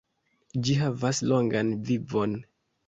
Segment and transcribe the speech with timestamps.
[0.69, 2.37] Ĝi havas longan vivon.